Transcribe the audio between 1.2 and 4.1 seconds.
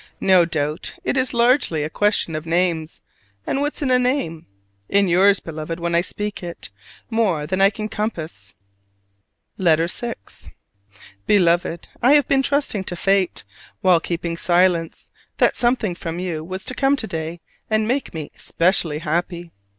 largely a question of names; and what's in a